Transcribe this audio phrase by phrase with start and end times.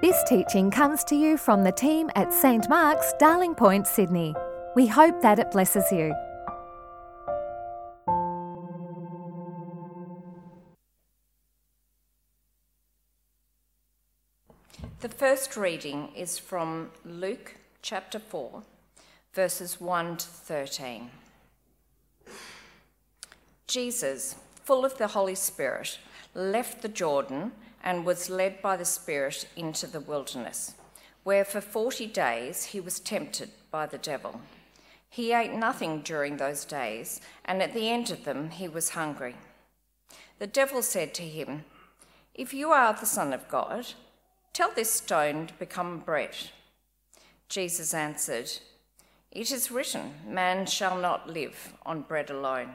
[0.00, 4.32] This teaching comes to you from the team at St Mark's, Darling Point, Sydney.
[4.76, 6.14] We hope that it blesses you.
[15.00, 18.62] The first reading is from Luke chapter 4,
[19.34, 21.10] verses 1 to 13.
[23.66, 25.98] Jesus, full of the Holy Spirit,
[26.34, 27.50] left the Jordan
[27.82, 30.74] and was led by the Spirit into the wilderness,
[31.24, 34.40] where for forty days he was tempted by the devil.
[35.08, 39.36] He ate nothing during those days, and at the end of them he was hungry.
[40.38, 41.64] The devil said to him,
[42.34, 43.86] If you are the Son of God,
[44.52, 46.36] tell this stone to become bread.
[47.48, 48.50] Jesus answered,
[49.32, 52.74] It is written, Man shall not live on bread alone.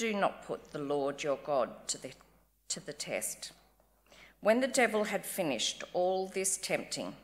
[0.00, 2.12] do not put the Lord your God to the,
[2.68, 3.52] to the test.
[4.40, 7.16] When the devil had finished all this tempting,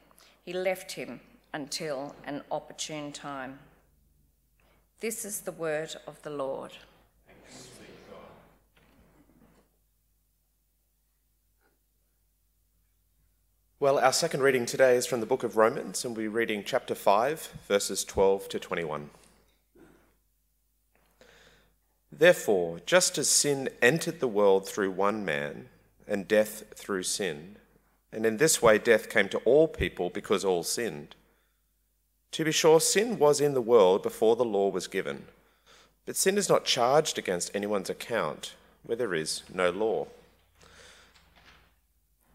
[0.44, 1.20] he left him
[1.54, 3.60] until an opportune time.
[5.00, 6.72] This is the word of the Lord.
[13.81, 16.94] Well, our second reading today is from the book of Romans, and we're reading chapter
[16.94, 19.09] 5, verses 12 to 21.
[22.19, 25.69] Therefore, just as sin entered the world through one man,
[26.09, 27.56] and death through sin,
[28.10, 31.15] and in this way death came to all people because all sinned.
[32.32, 35.27] To be sure, sin was in the world before the law was given,
[36.06, 40.06] but sin is not charged against anyone's account where there is no law.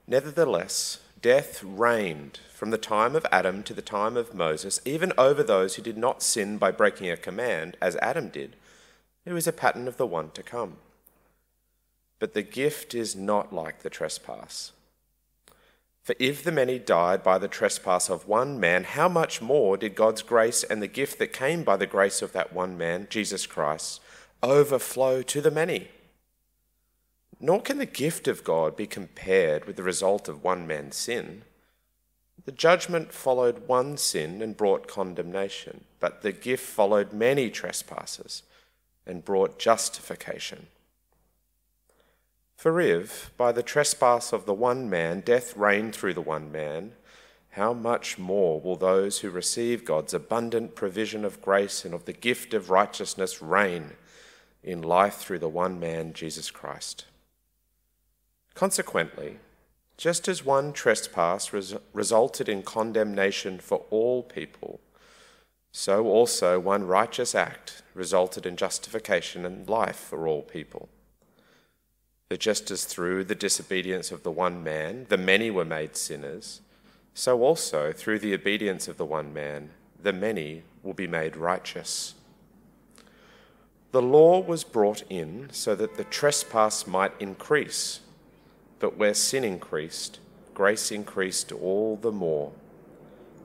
[0.06, 5.42] Nevertheless, death reigned from the time of Adam to the time of Moses, even over
[5.42, 8.56] those who did not sin by breaking a command, as Adam did
[9.26, 10.78] it a pattern of the one to come.
[12.20, 14.72] But the gift is not like the trespass.
[16.04, 19.94] For if the many died by the trespass of one man, how much more did
[19.94, 23.46] God's grace and the gift that came by the grace of that one man, Jesus
[23.46, 24.02] Christ,
[24.42, 25.90] overflow to the many?
[27.40, 31.44] Nor can the gift of God be compared with the result of one man's sin.
[32.46, 38.42] The judgment followed one sin and brought condemnation, but the gift followed many trespasses
[39.06, 40.68] and brought justification.
[42.56, 46.92] For if, by the trespass of the one man, death reigned through the one man,
[47.52, 52.14] how much more will those who receive God's abundant provision of grace and of the
[52.14, 53.92] gift of righteousness reign
[54.64, 57.06] in life through the one man, Jesus Christ?
[58.54, 59.40] Consequently,
[59.98, 64.80] just as one trespass res- resulted in condemnation for all people,
[65.72, 70.90] so also one righteous act resulted in justification and life for all people.
[72.30, 76.62] For just as through the disobedience of the one man the many were made sinners,
[77.14, 79.72] so also through the obedience of the one man
[80.02, 82.16] the many will be made righteous.
[83.92, 88.00] The law was brought in so that the trespass might increase,
[88.80, 90.20] but where sin increased,
[90.54, 92.54] grace increased all the more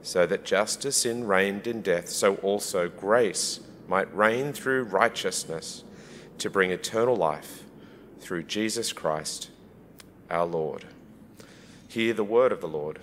[0.07, 3.59] so that just as sin reigned in death, so also grace
[3.89, 5.83] might reign through righteousness
[6.37, 7.63] to bring eternal life
[8.21, 9.49] through Jesus Christ
[10.29, 10.85] our Lord.
[11.89, 12.99] Hear the word of the Lord.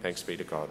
[0.00, 0.70] Thanks be to God.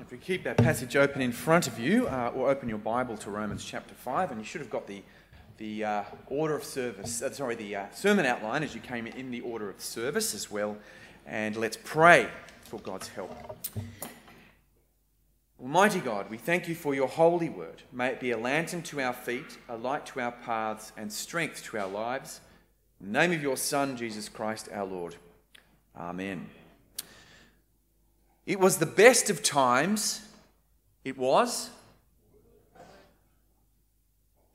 [0.00, 3.18] If we keep that passage open in front of you, uh, or open your Bible
[3.18, 5.02] to Romans chapter 5, and you should have got the
[5.60, 9.30] the uh, order of service, uh, sorry, the uh, sermon outline as you came in
[9.30, 10.74] the order of service as well.
[11.26, 12.28] And let's pray
[12.62, 13.30] for God's help.
[15.60, 17.82] Almighty God, we thank you for your holy word.
[17.92, 21.62] May it be a lantern to our feet, a light to our paths, and strength
[21.64, 22.40] to our lives.
[22.98, 25.16] In the name of your Son, Jesus Christ our Lord.
[25.94, 26.48] Amen.
[28.46, 30.22] It was the best of times.
[31.04, 31.68] It was.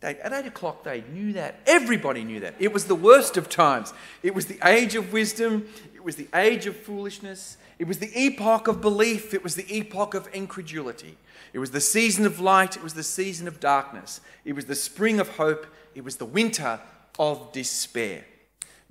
[0.06, 1.62] They, at 8 o'clock, they knew that.
[1.66, 2.54] Everybody knew that.
[2.60, 3.92] It was the worst of times.
[4.22, 5.68] It was the age of wisdom.
[5.96, 7.58] It was the age of foolishness.
[7.80, 9.34] It was the epoch of belief.
[9.34, 11.18] It was the epoch of incredulity.
[11.54, 12.78] It was the season of light.
[12.78, 14.22] It was the season of darkness.
[14.44, 15.66] It was the spring of hope.
[15.96, 16.80] It was the winter
[17.18, 18.26] of despair.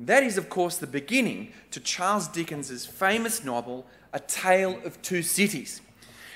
[0.00, 5.22] That is, of course, the beginning to Charles Dickens's famous novel, A Tale of Two
[5.22, 5.80] Cities.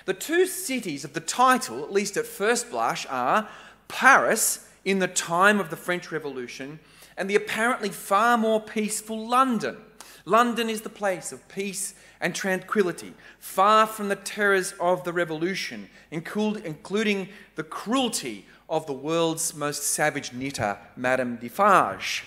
[0.04, 3.48] The two cities of the title, at least at first blush, are
[3.88, 6.80] Paris in the time of the French Revolution
[7.16, 9.76] and the apparently far more peaceful London.
[10.25, 15.88] London is the place of peace and tranquility, far from the terrors of the revolution,
[16.10, 22.25] including the cruelty of the world's most savage knitter, Madame Defarge.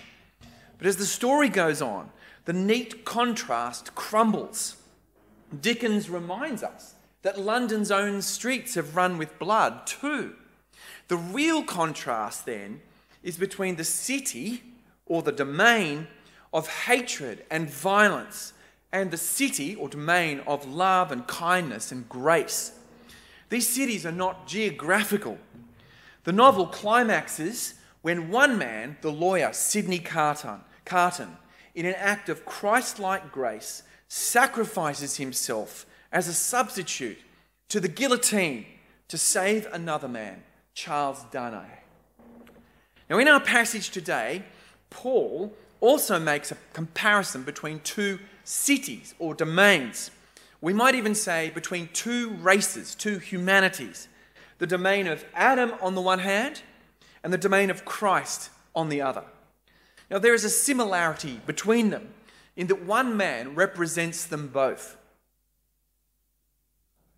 [0.77, 2.09] But as the story goes on,
[2.45, 4.77] the neat contrast crumbles.
[5.62, 10.33] Dickens reminds us that London's own streets have run with blood too.
[11.07, 12.81] The real contrast then
[13.24, 14.63] is between the city
[15.06, 16.07] or the domain
[16.54, 18.54] of hatred and violence
[18.92, 22.74] and the city or domain of love and kindness and grace.
[23.50, 25.38] These cities are not geographical.
[26.24, 31.38] The novel climaxes when one man, the lawyer Sidney Carton, Carton
[31.75, 37.19] in an act of Christ like grace, sacrifices himself as a substitute
[37.69, 38.66] to the guillotine
[39.07, 40.44] to save another man,
[40.81, 41.78] Charles Darnay.
[43.07, 44.42] Now, in our passage today,
[44.89, 50.10] Paul also makes a comparison between two cities or domains.
[50.60, 54.07] We might even say between two races, two humanities
[54.57, 56.63] the domain of Adam on the one hand,
[57.24, 59.25] and the domain of Christ on the other.
[60.10, 62.10] Now, there is a similarity between them
[62.56, 64.98] in that one man represents them both.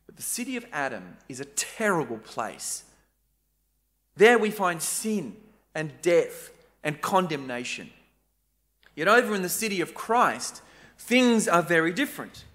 [0.05, 2.83] But the city of Adam is a terrible place.
[4.15, 5.35] There we find sin
[5.73, 6.51] and death
[6.83, 7.89] and condemnation.
[8.95, 10.61] Yet over in the city of Christ,
[10.97, 12.45] things are very different.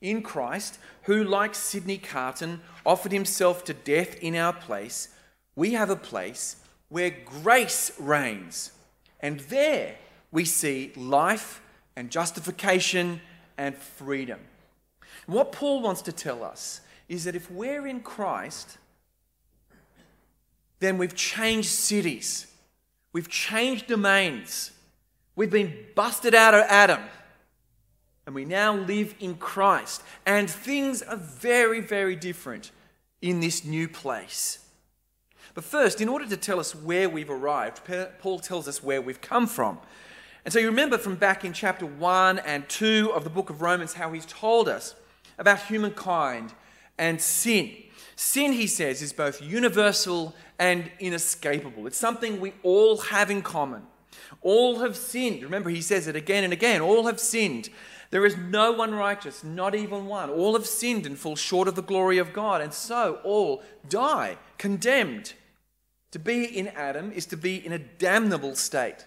[0.00, 5.08] In Christ, who, like Sidney Carton, offered himself to death in our place,
[5.54, 6.56] we have a place
[6.88, 8.72] where grace reigns.
[9.20, 9.96] And there
[10.30, 11.60] we see life
[11.96, 13.20] and justification
[13.56, 14.40] and freedom.
[15.26, 18.78] What Paul wants to tell us is that if we're in Christ,
[20.80, 22.46] then we've changed cities,
[23.12, 24.70] we've changed domains,
[25.36, 27.00] we've been busted out of Adam
[28.28, 30.02] and we now live in Christ.
[30.26, 32.72] And things are very, very different
[33.22, 34.58] in this new place.
[35.54, 37.80] But first, in order to tell us where we've arrived,
[38.18, 39.78] Paul tells us where we've come from.
[40.44, 43.62] And so you remember from back in chapter 1 and 2 of the book of
[43.62, 44.94] Romans how he's told us
[45.38, 46.52] about humankind
[46.98, 47.74] and sin.
[48.20, 51.86] Sin, he says, is both universal and inescapable.
[51.86, 53.82] It's something we all have in common.
[54.42, 55.42] All have sinned.
[55.42, 56.80] Remember, he says it again and again.
[56.80, 57.70] All have sinned
[58.10, 60.30] there is no one righteous, not even one.
[60.30, 64.38] All have sinned and fall short of the glory of God, and so all die,
[64.56, 65.34] condemned.
[66.12, 69.04] To be in Adam is to be in a damnable state.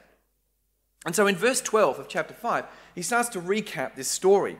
[1.03, 4.57] And so in verse 12 of chapter 5, he starts to recap this story.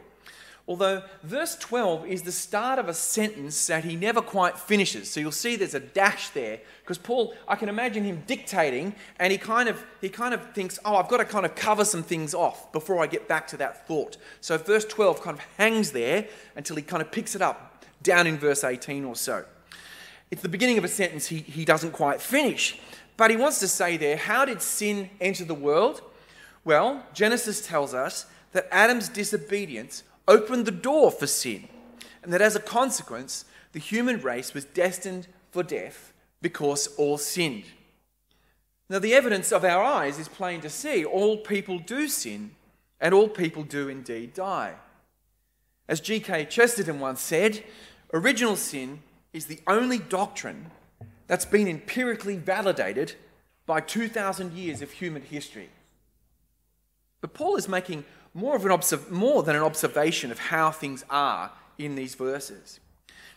[0.68, 5.10] Although verse 12 is the start of a sentence that he never quite finishes.
[5.10, 9.32] So you'll see there's a dash there because Paul, I can imagine him dictating and
[9.32, 12.04] he kind of he kind of thinks, "Oh, I've got to kind of cover some
[12.04, 15.92] things off before I get back to that thought." So verse 12 kind of hangs
[15.92, 19.46] there until he kind of picks it up down in verse 18 or so.
[20.30, 22.80] It's the beginning of a sentence he, he doesn't quite finish.
[23.18, 26.02] But he wants to say there, how did sin enter the world?
[26.64, 31.68] Well, Genesis tells us that Adam's disobedience opened the door for sin,
[32.24, 37.66] and that as a consequence, the human race was destined for death because all sinned.
[38.90, 41.06] Now, the evidence of our eyes is plain to see.
[41.06, 42.52] All people do sin,
[43.00, 44.74] and all people do indeed die.
[45.88, 46.46] As G.K.
[46.46, 47.64] Chesterton once said,
[48.14, 49.02] original sin
[49.34, 50.72] is the only doctrine
[51.28, 53.16] that's been empirically validated
[53.66, 55.70] by 2,000 years of human history.
[57.22, 61.04] But Paul is making more, of an observ- more than an observation of how things
[61.10, 62.80] are in these verses.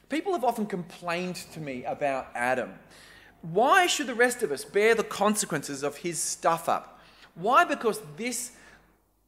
[0.08, 2.74] People have often complained to me about Adam.
[3.42, 7.00] Why should the rest of us bear the consequences of his stuff up?
[7.34, 7.64] Why?
[7.64, 8.52] Because this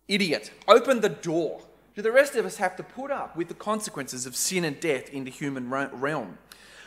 [0.09, 1.61] idiot opened the door.
[1.95, 4.79] Do the rest of us have to put up with the consequences of sin and
[4.79, 6.39] death in the human realm?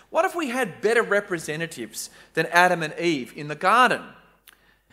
[0.09, 4.01] What if we had better representatives than Adam and Eve in the garden?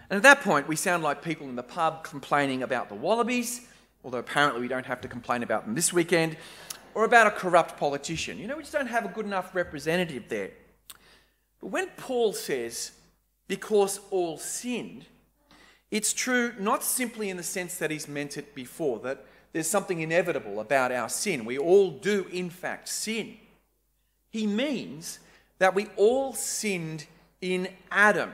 [0.09, 3.67] And at that point, we sound like people in the pub complaining about the Wallabies,
[4.07, 6.37] although apparently we don't have to complain about them this weekend,
[6.95, 8.39] or about a corrupt politician.
[8.39, 10.53] You know, we just don't have a good enough representative there.
[11.61, 12.93] But when Paul says,
[13.49, 15.07] because all sinned,
[15.91, 20.01] it's true not simply in the sense that he's meant it before, that there's something
[20.01, 21.45] inevitable about our sin.
[21.45, 23.37] We all do, in fact, sin.
[24.31, 25.19] He means
[25.59, 27.07] that we all sinned
[27.41, 28.33] in Adam.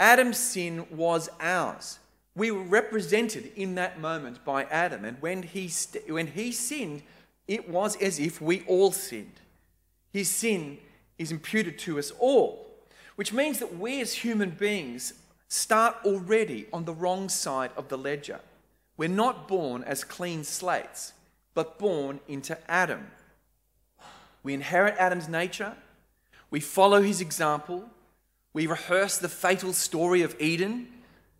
[0.00, 1.98] Adam's sin was ours.
[2.36, 5.04] We were represented in that moment by Adam.
[5.04, 7.02] And when he, st- when he sinned,
[7.46, 9.40] it was as if we all sinned.
[10.12, 10.78] His sin
[11.18, 12.66] is imputed to us all,
[13.16, 15.14] which means that we as human beings
[15.48, 18.40] start already on the wrong side of the ledger.
[18.96, 21.12] We're not born as clean slates,
[21.52, 23.08] but born into Adam.
[24.42, 25.74] We inherit Adam's nature,
[26.50, 27.88] we follow his example,
[28.52, 30.88] we rehearse the fatal story of Eden,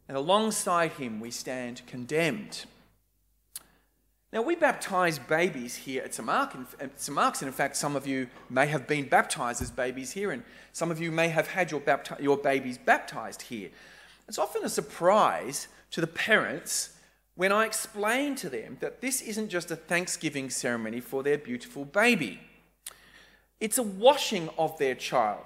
[0.09, 2.65] and alongside him we stand condemned.
[4.33, 6.27] Now, we baptize babies here at St.
[6.27, 6.57] Mark,
[6.97, 7.15] St.
[7.15, 10.43] Mark's, and in fact, some of you may have been baptized as babies here, and
[10.73, 13.71] some of you may have had your, bapti- your babies baptized here.
[14.27, 16.91] It's often a surprise to the parents
[17.37, 21.85] when I explain to them that this isn't just a Thanksgiving ceremony for their beautiful
[21.85, 22.41] baby.
[23.61, 25.45] It's a washing of their child.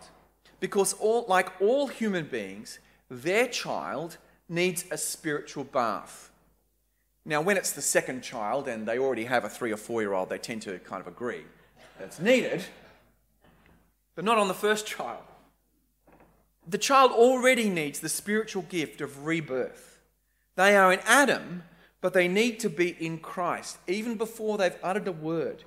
[0.61, 2.79] Because, all, like all human beings,
[3.11, 4.17] their child
[4.49, 6.31] needs a spiritual bath.
[7.25, 10.15] Now, when it's the second child and they already have a three or four year
[10.15, 11.45] old, they tend to kind of agree
[11.99, 12.65] that it's needed,
[14.15, 15.23] but not on the first child.
[16.67, 20.01] The child already needs the spiritual gift of rebirth.
[20.57, 21.65] They are in Adam,
[22.01, 25.65] but they need to be in Christ, even before they've uttered a word.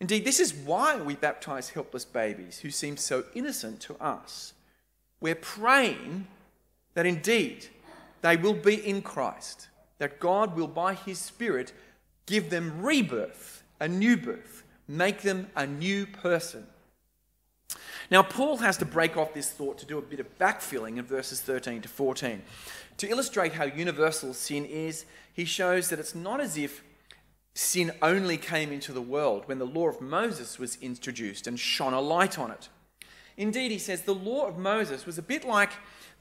[0.00, 4.52] Indeed, this is why we baptize helpless babies who seem so innocent to us.
[5.20, 6.26] We're praying
[6.94, 7.68] that indeed
[8.22, 11.72] they will be in Christ, that God will, by His Spirit,
[12.26, 16.66] give them rebirth, a new birth, make them a new person.
[18.10, 21.04] Now, Paul has to break off this thought to do a bit of backfilling in
[21.04, 22.42] verses 13 to 14.
[22.98, 26.82] To illustrate how universal sin is, he shows that it's not as if
[27.54, 31.92] sin only came into the world when the law of Moses was introduced and shone
[31.92, 32.68] a light on it.
[33.36, 35.72] Indeed, he says the law of Moses was a bit like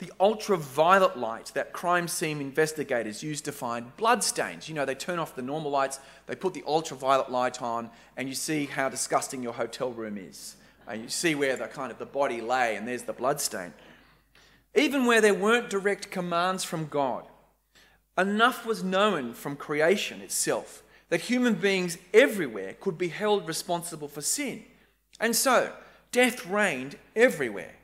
[0.02, 4.68] the ultraviolet light that crime scene investigators use to find bloodstains.
[4.68, 8.28] You know, they turn off the normal lights, they put the ultraviolet light on, and
[8.28, 10.56] you see how disgusting your hotel room is.
[10.88, 13.76] And you see where the kind of the body lay, and there's the bloodstain.
[14.74, 17.28] Even where there weren't direct commands from God,
[18.18, 24.22] enough was known from creation itself that human beings everywhere could be held responsible for
[24.22, 24.64] sin.
[25.20, 25.72] And so,
[26.12, 27.76] death reigned everywhere.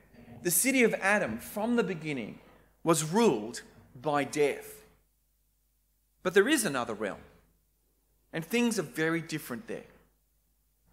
[0.44, 2.40] The city of Adam, from the beginning,
[2.84, 3.62] was ruled
[4.00, 4.86] by death.
[6.24, 7.20] But there is another realm,
[8.34, 9.86] and things are very different there.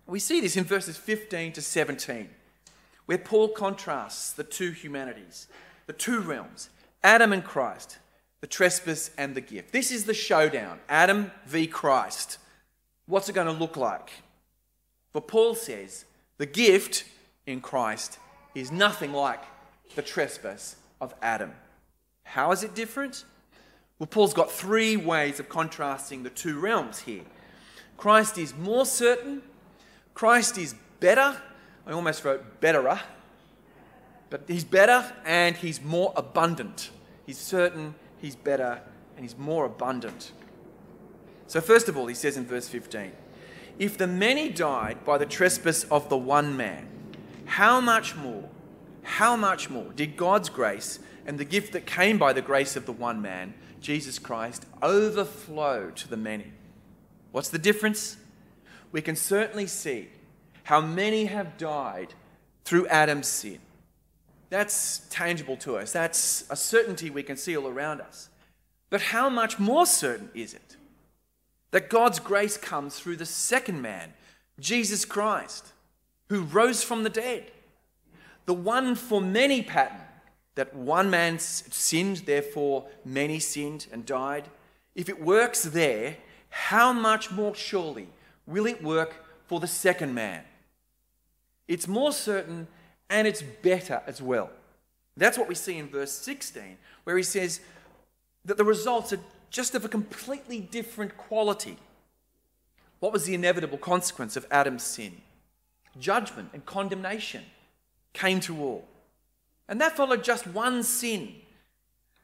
[0.07, 2.29] We see this in verses 15 to 17,
[3.07, 5.49] where Paul contrasts the two humanities,
[5.87, 6.71] the two realms,
[7.03, 7.99] Adam and Christ
[8.45, 9.73] the trespass and the gift.
[9.73, 11.67] This is the showdown Adam v.
[11.67, 12.37] Christ.
[13.07, 14.11] What's it going to look like?
[15.15, 16.05] But Paul says
[16.37, 17.05] the gift
[17.47, 18.19] in Christ
[18.55, 19.43] is nothing like
[19.95, 21.53] the trespass of Adam.
[22.25, 23.25] How is it different?
[23.99, 27.23] Well, Paul's got three ways of contrasting the two realms here.
[27.97, 29.43] Christ is more certain,
[30.15, 31.41] Christ is better.
[31.87, 33.01] I almost wrote betterer,
[34.31, 36.91] but he's better and he's more abundant.
[37.27, 38.81] He's certain, he's better,
[39.17, 40.33] and he's more abundant.
[41.47, 43.13] So, first of all, he says in verse 15
[43.79, 46.89] If the many died by the trespass of the one man,
[47.47, 48.49] how much more,
[49.03, 52.87] how much more did God's grace and the gift that came by the grace of
[52.87, 56.53] the one man, Jesus Christ, overflow to the many?
[57.33, 58.17] What's the difference?
[58.93, 60.09] We can certainly see
[60.65, 62.15] how many have died
[62.65, 63.59] through Adam's sin.
[64.51, 65.93] That's tangible to us.
[65.93, 68.29] That's a certainty we can see all around us.
[68.89, 70.77] But how much more certain is it
[71.73, 74.13] that God's grace comes through the second man,
[74.61, 75.73] Jesus Christ,
[76.29, 77.51] who rose from the dead?
[78.47, 80.01] The one for many pattern
[80.55, 84.49] that one man sinned, therefore many sinned and died.
[84.95, 86.17] If it works there,
[86.51, 88.09] how much more surely
[88.47, 90.45] will it work for the second man?
[91.67, 92.69] It's more certain
[93.11, 94.51] and it's better as well.
[95.17, 97.61] That's what we see in verse 16, where he says
[98.45, 101.77] that the results are just of a completely different quality.
[103.01, 105.21] What was the inevitable consequence of Adam's sin?
[105.99, 107.45] Judgment and condemnation
[108.13, 108.89] came to all.
[109.69, 111.35] And that followed just one sin.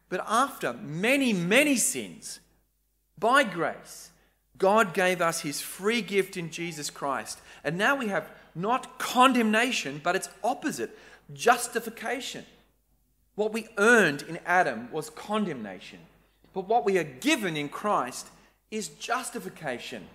[0.08, 2.40] But after many, many sins,
[3.18, 4.10] by grace,
[4.58, 7.40] God gave us his free gift in Jesus Christ.
[7.64, 10.96] And now we have not condemnation, but its opposite
[11.32, 12.44] justification.
[13.36, 16.00] What we earned in Adam was condemnation.
[16.52, 18.28] But what we are given in Christ
[18.70, 20.06] is justification,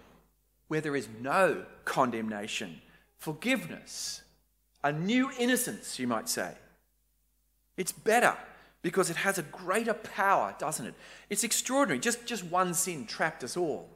[0.67, 2.81] where there is no condemnation,
[3.25, 4.21] forgiveness,
[4.83, 6.51] a new innocence, you might say.
[7.75, 8.37] It's better
[8.83, 10.93] because it has a greater power, doesn't it?
[11.31, 11.99] It's extraordinary.
[11.99, 13.89] Just, just one sin trapped us all.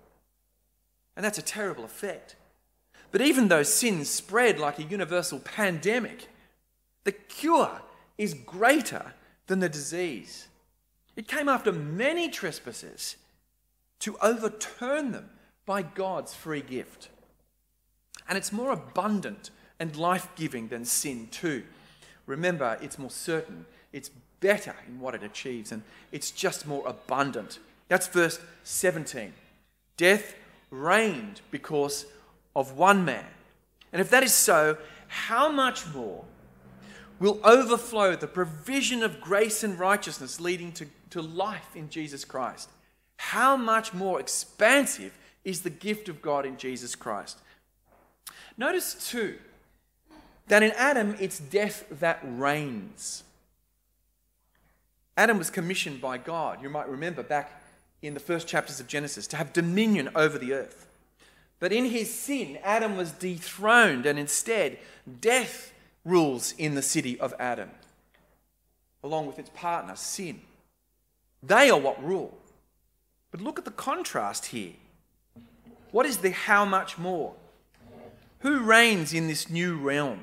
[1.15, 2.37] And that's a terrible effect.
[3.11, 6.27] But even though sin spread like a universal pandemic,
[7.03, 7.81] the cure
[8.17, 9.13] is greater
[9.45, 10.47] than the disease.
[11.15, 13.15] It came after many trespasses
[13.99, 15.29] to overturn them
[15.67, 17.09] by God's free gift.
[18.29, 21.63] And it's more abundant and life giving than sin, too.
[22.25, 25.81] Remember, it's more certain, it's better in what it achieves, and
[26.11, 27.59] it's just more abundant.
[27.87, 29.33] That's verse 17.
[29.97, 30.35] Death
[30.69, 32.05] reigned because
[32.55, 33.25] of one man.
[33.91, 36.23] And if that is so, how much more
[37.19, 42.69] will overflow the provision of grace and righteousness leading to, to life in Jesus Christ?
[43.17, 47.39] How much more expansive is the gift of God in Jesus Christ?
[48.57, 49.37] Notice too
[50.47, 53.23] that in Adam it's death that reigns.
[55.15, 57.61] Adam was commissioned by God, you might remember back
[58.01, 60.87] in the first chapters of Genesis, to have dominion over the earth.
[61.59, 64.79] But in his sin, Adam was dethroned, and instead,
[65.19, 65.73] death
[66.05, 67.69] rules in the city of Adam,
[69.03, 70.39] along with its partner, sin.
[71.43, 72.37] They are what rule.
[73.31, 74.73] But look at the contrast here.
[75.91, 77.35] What is the how much more?
[78.39, 80.21] Who reigns in this new realm?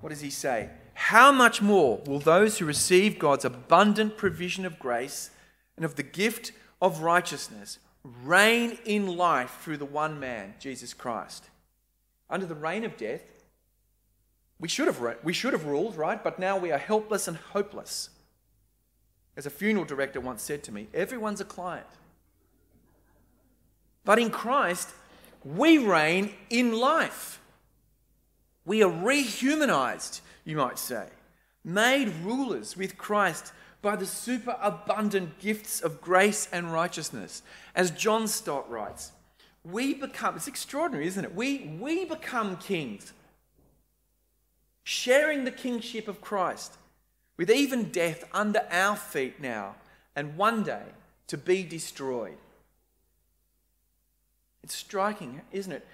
[0.00, 0.70] What does he say?
[0.94, 5.30] How much more will those who receive God's abundant provision of grace
[5.76, 11.48] and of the gift of righteousness reign in life through the one man, Jesus Christ.
[12.28, 13.22] Under the reign of death,
[14.60, 16.22] we should have, we should have ruled, right?
[16.22, 18.10] But now we are helpless and hopeless.
[19.36, 21.86] As a funeral director once said to me, everyone's a client.
[24.04, 24.90] But in Christ,
[25.44, 27.40] we reign in life.
[28.64, 31.06] We are rehumanized, you might say,
[31.64, 33.52] made rulers with Christ
[33.82, 37.42] by the superabundant gifts of grace and righteousness.
[37.74, 39.12] As John Stott writes,
[39.62, 41.34] we become, it's extraordinary, isn't it?
[41.34, 43.12] We, we become kings,
[44.82, 46.74] sharing the kingship of Christ,
[47.36, 49.74] with even death under our feet now,
[50.16, 50.84] and one day
[51.26, 52.36] to be destroyed.
[54.64, 55.86] It's striking, isn't it?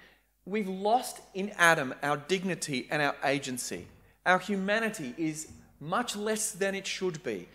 [0.45, 3.85] We've lost in Adam our dignity and our agency.
[4.25, 5.49] Our humanity is
[5.81, 7.49] much less than it should be.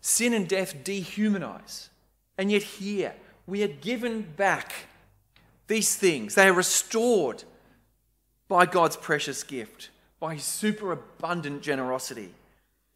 [0.00, 1.88] Sin and death dehumanize.
[2.38, 3.12] And yet, here,
[3.46, 4.72] we are given back
[5.66, 6.34] these things.
[6.34, 7.44] They are restored
[8.48, 9.90] by God's precious gift,
[10.20, 12.32] by His superabundant generosity.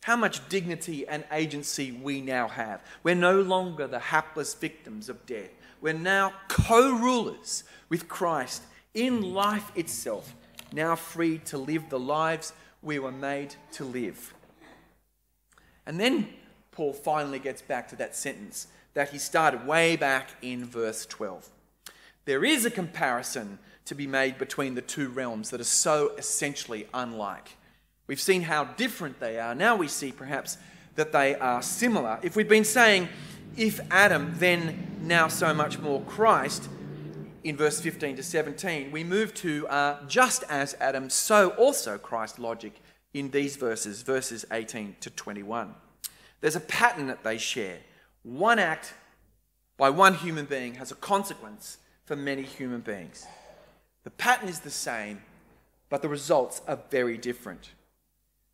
[0.04, 2.80] How much dignity and agency we now have.
[3.02, 5.50] We're no longer the hapless victims of death.
[5.80, 8.62] We're now co rulers with Christ
[8.94, 10.34] in life itself,
[10.72, 14.34] now free to live the lives we were made to live.
[15.86, 16.28] And then
[16.72, 21.48] Paul finally gets back to that sentence that he started way back in verse 12.
[22.24, 26.86] There is a comparison to be made between the two realms that are so essentially
[26.92, 27.56] unlike.
[28.06, 29.54] We've seen how different they are.
[29.54, 30.58] Now we see perhaps
[30.96, 32.18] that they are similar.
[32.22, 33.08] If we've been saying,
[33.56, 36.68] if Adam, then now so much more Christ,
[37.42, 42.38] in verse 15 to 17, we move to uh, just as Adam, so also Christ
[42.38, 42.80] logic
[43.14, 45.74] in these verses, verses 18 to 21.
[46.40, 47.78] There's a pattern that they share.
[48.22, 48.94] One act
[49.76, 53.26] by one human being has a consequence for many human beings.
[54.04, 55.22] The pattern is the same,
[55.88, 57.70] but the results are very different.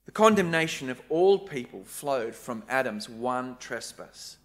[0.04, 4.36] The condemnation of all people flowed from Adam's one trespass.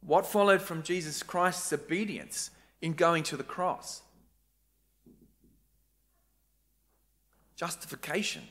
[0.00, 4.02] What followed from Jesus Christ's obedience in going to the cross?
[7.56, 8.44] Justification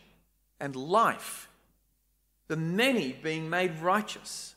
[0.60, 1.50] and life
[2.50, 4.56] the many being made righteous.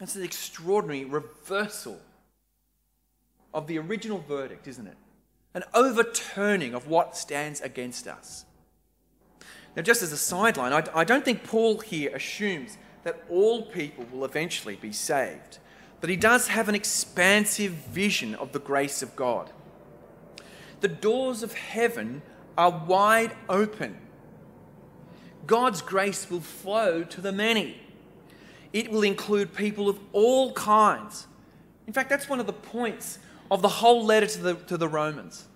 [0.00, 2.00] That's an extraordinary reversal
[3.52, 4.96] of the original verdict, isn't it?
[5.54, 8.44] An overturning of what stands against us.
[9.74, 14.06] Now, just as a sideline, I, I don't think Paul here assumes that all people
[14.12, 15.58] will eventually be saved,
[16.00, 19.50] but he does have an expansive vision of the grace of God.
[20.80, 22.22] The doors of heaven
[22.56, 23.98] are wide open
[25.48, 27.80] God's grace will flow to the many.
[28.70, 31.26] it will include people of all kinds.
[31.86, 33.18] In fact, that's one of the points
[33.50, 35.48] of the whole letter to the, to the Romans.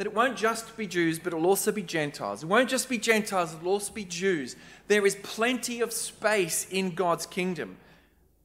[0.00, 2.42] That it won't just be Jews, but it'll also be Gentiles.
[2.42, 4.56] It won't just be Gentiles, it'll also be Jews.
[4.88, 7.76] There is plenty of space in God's kingdom.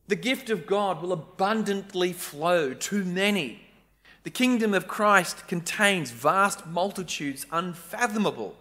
[0.09, 3.61] The gift of God will abundantly flow to many.
[4.23, 8.57] The kingdom of Christ contains vast multitudes unfathomable.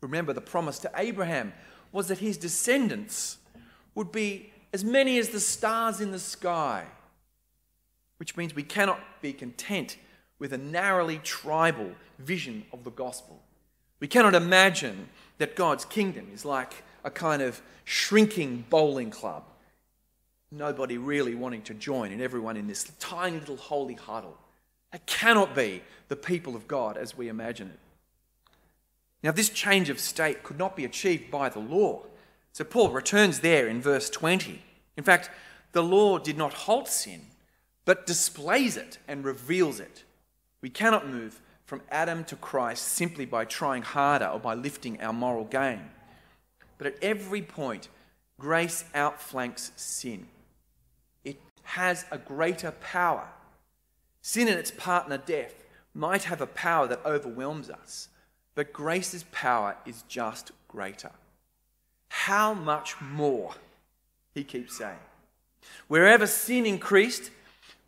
[0.00, 1.52] Remember, the promise to Abraham
[1.90, 3.38] was that his descendants
[3.96, 6.84] would be as many as the stars in the sky,
[8.18, 9.96] which means we cannot be content
[10.38, 13.42] with a narrowly tribal vision of the gospel.
[14.00, 16.72] We cannot imagine that God's kingdom is like
[17.04, 19.44] a kind of shrinking bowling club.
[20.50, 24.36] Nobody really wanting to join, and everyone in this tiny little holy huddle.
[24.92, 27.78] It cannot be the people of God as we imagine it.
[29.22, 32.02] Now, this change of state could not be achieved by the law.
[32.52, 34.62] So, Paul returns there in verse 20.
[34.96, 35.30] In fact,
[35.72, 37.22] the law did not halt sin,
[37.84, 40.04] but displays it and reveals it.
[40.66, 45.12] We cannot move from Adam to Christ simply by trying harder or by lifting our
[45.12, 45.90] moral game.
[46.76, 47.88] But at every point,
[48.40, 50.26] grace outflanks sin.
[51.22, 53.28] It has a greater power.
[54.22, 55.54] Sin and its partner, death,
[55.94, 58.08] might have a power that overwhelms us,
[58.56, 61.12] but grace's power is just greater.
[62.08, 63.54] How much more?
[64.34, 64.98] He keeps saying.
[65.86, 67.30] Wherever sin increased,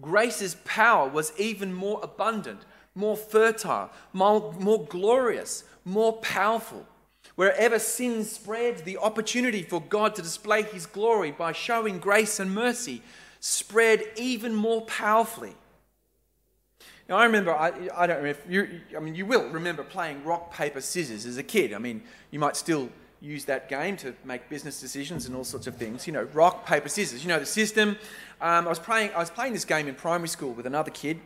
[0.01, 2.61] grace's power was even more abundant,
[2.95, 6.87] more fertile, more, more glorious, more powerful.
[7.35, 12.53] Wherever sin spread, the opportunity for God to display his glory by showing grace and
[12.53, 13.03] mercy
[13.41, 15.55] spread even more powerfully.
[17.09, 20.25] Now, I remember, I, I don't remember, if you, I mean, you will remember playing
[20.25, 21.73] rock, paper, scissors as a kid.
[21.73, 25.67] I mean, you might still use that game to make business decisions and all sorts
[25.67, 26.07] of things.
[26.07, 27.23] You know, rock, paper, scissors.
[27.23, 27.97] You know the system.
[28.41, 29.11] Um, I was playing.
[29.15, 31.21] I was playing this game in primary school with another kid,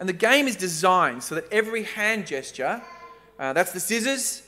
[0.00, 2.82] and the game is designed so that every hand gesture,
[3.38, 4.42] uh, that's the scissors,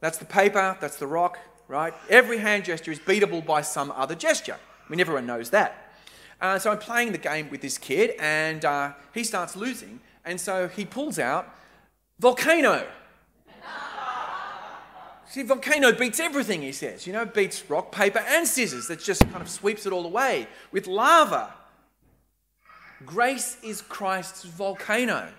[0.00, 1.38] that's the paper, that's the rock,
[1.68, 1.92] right?
[2.08, 4.56] Every hand gesture is beatable by some other gesture.
[4.56, 5.92] I mean, everyone knows that.
[6.40, 10.40] Uh, so I'm playing the game with this kid, and uh, he starts losing, and
[10.40, 11.48] so he pulls out
[12.18, 12.86] volcano.
[15.34, 17.08] See, volcano beats everything, he says.
[17.08, 18.86] You know, beats rock, paper, and scissors.
[18.86, 20.46] That just kind of sweeps it all away.
[20.70, 21.52] With lava,
[23.04, 25.32] grace is Christ's volcano.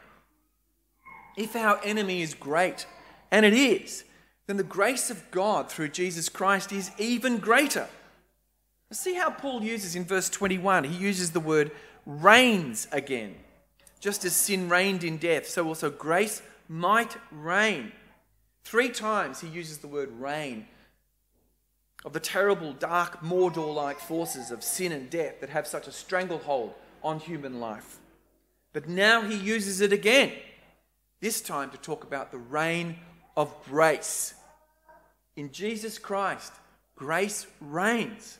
[1.37, 2.85] If our enemy is great,
[3.31, 4.03] and it is,
[4.47, 7.87] then the grace of God through Jesus Christ is even greater.
[8.91, 10.83] See how Paul uses in verse 21.
[10.83, 11.71] He uses the word
[12.05, 13.35] reigns again.
[14.01, 17.93] Just as sin reigned in death, so also grace might reign
[18.65, 20.65] Three times he uses the word reign
[22.03, 25.91] of the terrible, dark, Mordor like forces of sin and death that have such a
[25.91, 26.73] stranglehold
[27.03, 27.99] on human life.
[28.73, 30.31] But now he uses it again,
[31.21, 32.97] this time to talk about the reign
[33.37, 34.33] of grace.
[35.35, 36.51] In Jesus Christ,
[36.95, 38.39] grace reigns.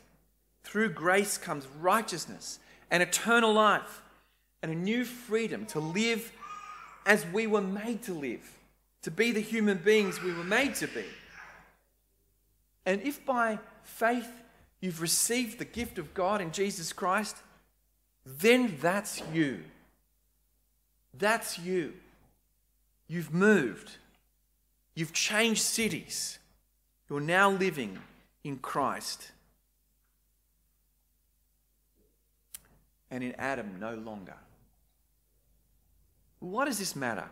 [0.64, 2.58] Through grace comes righteousness
[2.90, 4.02] and eternal life
[4.60, 6.32] and a new freedom to live
[7.04, 8.55] as we were made to live
[9.06, 11.04] to be the human beings we were made to be.
[12.84, 14.28] And if by faith
[14.80, 17.36] you've received the gift of God in Jesus Christ,
[18.24, 19.60] then that's you.
[21.16, 21.92] That's you.
[23.06, 23.92] You've moved.
[24.96, 26.40] You've changed cities.
[27.08, 28.00] You're now living
[28.42, 29.30] in Christ.
[33.12, 34.34] And in Adam no longer.
[36.40, 37.28] Why does this matter?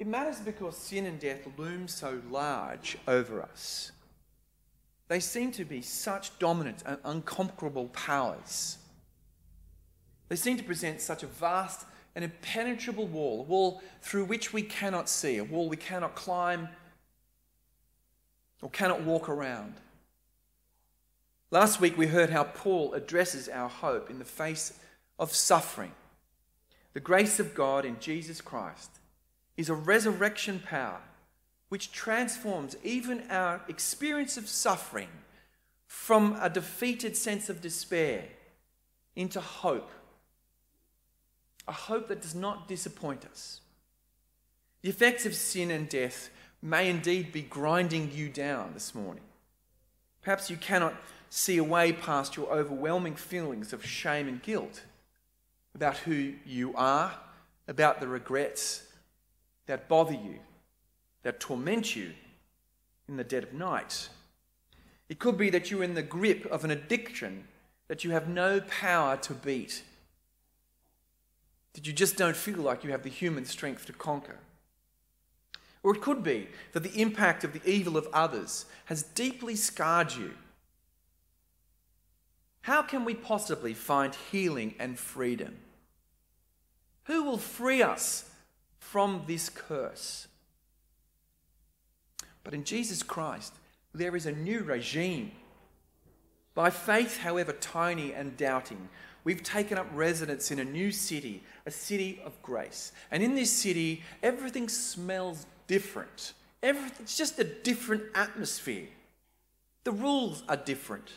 [0.00, 3.92] It matters because sin and death loom so large over us.
[5.08, 8.78] They seem to be such dominant and unconquerable powers.
[10.30, 11.84] They seem to present such a vast
[12.14, 16.70] and impenetrable wall, a wall through which we cannot see, a wall we cannot climb
[18.62, 19.74] or cannot walk around.
[21.50, 24.78] Last week we heard how Paul addresses our hope in the face
[25.18, 25.92] of suffering.
[26.94, 28.99] The grace of God in Jesus Christ
[29.60, 31.02] is a resurrection power
[31.68, 35.10] which transforms even our experience of suffering
[35.86, 38.24] from a defeated sense of despair
[39.14, 39.90] into hope.
[41.68, 43.60] A hope that does not disappoint us.
[44.80, 46.30] The effects of sin and death
[46.62, 49.24] may indeed be grinding you down this morning.
[50.22, 50.94] Perhaps you cannot
[51.28, 54.84] see a way past your overwhelming feelings of shame and guilt
[55.74, 57.12] about who you are,
[57.68, 58.86] about the regrets
[59.66, 60.38] that bother you,
[61.22, 62.12] that torment you
[63.08, 64.08] in the dead of night.
[65.08, 67.44] It could be that you're in the grip of an addiction
[67.88, 69.82] that you have no power to beat.
[71.72, 74.38] That you just don't feel like you have the human strength to conquer.
[75.82, 80.14] Or it could be that the impact of the evil of others has deeply scarred
[80.14, 80.34] you.
[82.62, 85.56] How can we possibly find healing and freedom?
[87.04, 88.29] Who will free us
[88.80, 90.26] from this curse?
[92.42, 93.54] But in Jesus Christ,
[93.94, 95.32] there is a new regime.
[96.54, 98.88] By faith, however tiny and doubting,
[99.22, 102.92] we've taken up residence in a new city, a city of grace.
[103.10, 106.32] And in this city, everything smells different.
[106.62, 108.88] Everything, it's just a different atmosphere.
[109.84, 111.10] The rules are different.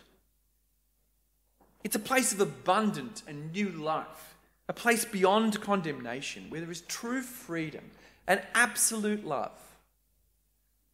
[1.84, 4.33] It's a place of abundant and new life,
[4.68, 7.92] a place beyond condemnation where there is true freedom
[8.28, 9.52] and absolute love.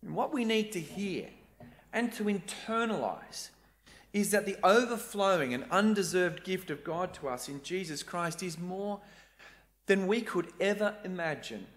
[0.02, 1.28] And what we need to hear
[1.94, 3.50] and to internalize
[4.12, 8.58] is that the overflowing and undeserved gift of God to us in Jesus Christ is
[8.58, 9.00] more
[9.86, 11.68] than we could ever imagine.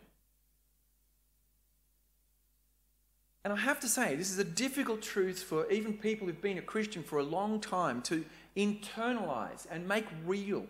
[3.44, 6.58] And I have to say, this is a difficult truth for even people who've been
[6.58, 8.24] a Christian for a long time to
[8.56, 10.66] internalize and make real.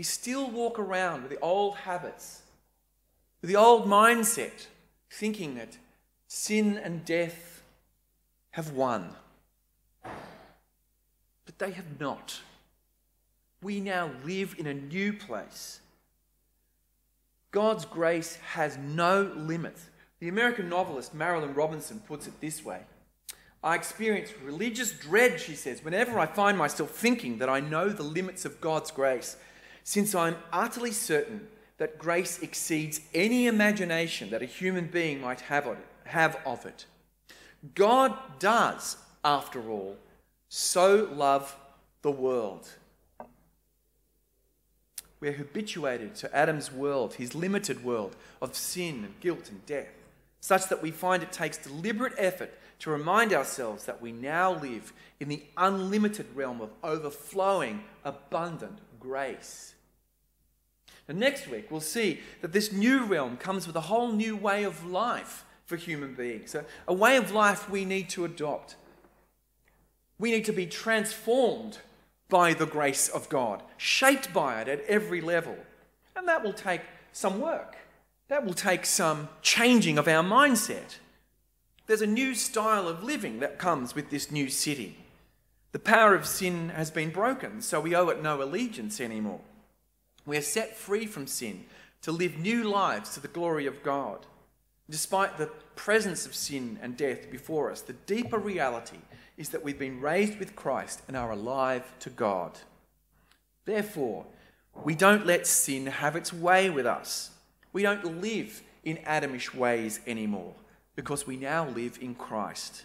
[0.00, 2.40] We still walk around with the old habits,
[3.42, 4.68] with the old mindset,
[5.10, 5.76] thinking that
[6.26, 7.62] sin and death
[8.52, 9.14] have won.
[10.02, 12.40] But they have not.
[13.60, 15.80] We now live in a new place.
[17.50, 19.84] God's grace has no limits.
[20.18, 22.80] The American novelist Marilynne Robinson puts it this way
[23.62, 28.02] I experience religious dread, she says, whenever I find myself thinking that I know the
[28.02, 29.36] limits of God's grace,
[29.84, 35.66] since I'm utterly certain that grace exceeds any imagination that a human being might have
[35.66, 35.86] of it.
[36.04, 36.86] Have of it.
[37.74, 39.96] God does, after all,
[40.48, 41.56] so love
[42.02, 42.68] the world.
[45.20, 49.88] We're habituated to Adam's world, his limited world of sin and guilt and death,
[50.40, 54.92] such that we find it takes deliberate effort to remind ourselves that we now live
[55.20, 59.74] in the unlimited realm of overflowing, abundant grace.
[61.08, 64.62] And next week, we'll see that this new realm comes with a whole new way
[64.62, 68.76] of life for human beings, a, a way of life we need to adopt.
[70.18, 71.78] We need to be transformed
[72.28, 75.56] by the grace of God, shaped by it at every level.
[76.14, 76.82] And that will take
[77.12, 77.76] some work.
[78.28, 80.98] That will take some changing of our mindset.
[81.86, 84.96] There's a new style of living that comes with this new city.
[85.72, 89.40] The power of sin has been broken, so we owe it no allegiance anymore.
[90.26, 91.64] We are set free from sin
[92.02, 94.26] to live new lives to the glory of God.
[94.88, 98.98] Despite the presence of sin and death before us, the deeper reality
[99.36, 102.58] is that we've been raised with Christ and are alive to God.
[103.64, 104.26] Therefore,
[104.84, 107.30] we don't let sin have its way with us.
[107.72, 110.54] We don't live in Adamish ways anymore
[110.96, 112.84] because we now live in Christ.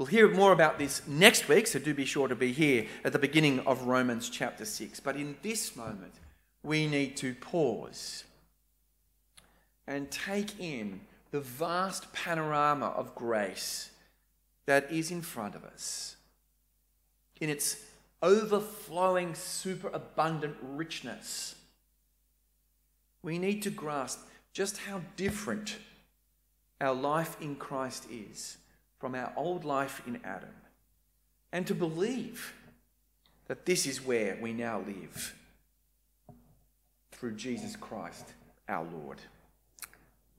[0.00, 3.12] We'll hear more about this next week, so do be sure to be here at
[3.12, 4.98] the beginning of Romans chapter 6.
[4.98, 6.14] But in this moment,
[6.62, 8.24] we need to pause
[9.86, 13.90] and take in the vast panorama of grace
[14.64, 16.16] that is in front of us.
[17.38, 17.84] In its
[18.22, 21.56] overflowing, superabundant richness,
[23.22, 24.20] we need to grasp
[24.54, 25.76] just how different
[26.80, 28.56] our life in Christ is
[29.00, 30.54] from our old life in Adam,
[31.52, 32.54] and to believe
[33.48, 35.34] that this is where we now live
[37.10, 38.34] through Jesus Christ
[38.68, 39.18] our Lord.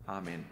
[0.07, 0.45] Amen.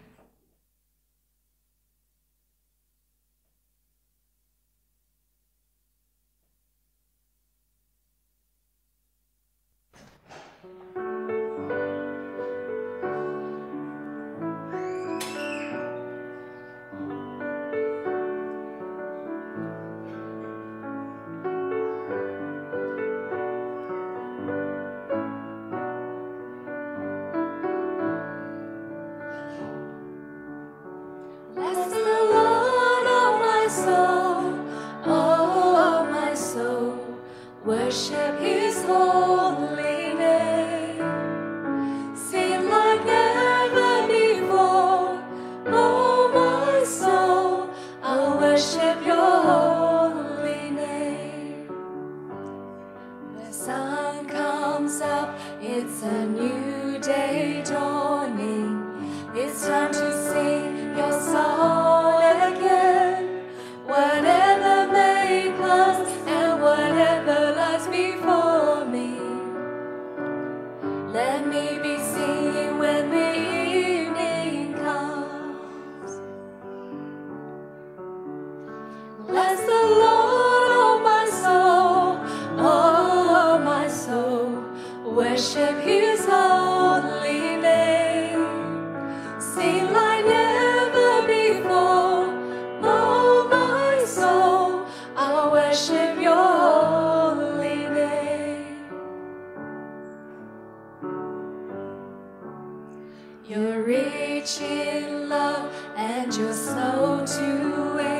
[103.50, 108.19] You're rich in love and you're slow to wake.